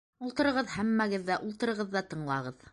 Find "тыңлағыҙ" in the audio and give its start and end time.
2.15-2.69